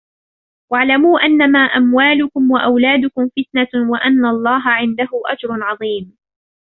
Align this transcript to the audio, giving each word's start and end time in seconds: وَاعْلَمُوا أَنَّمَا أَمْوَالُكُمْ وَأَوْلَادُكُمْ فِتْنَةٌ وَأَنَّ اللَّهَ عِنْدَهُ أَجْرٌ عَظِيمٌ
وَاعْلَمُوا 0.71 1.19
أَنَّمَا 1.19 1.59
أَمْوَالُكُمْ 1.59 2.51
وَأَوْلَادُكُمْ 2.51 3.29
فِتْنَةٌ 3.37 3.89
وَأَنَّ 3.91 4.25
اللَّهَ 4.25 4.61
عِنْدَهُ 4.65 5.09
أَجْرٌ 5.25 5.63
عَظِيمٌ 5.63 6.17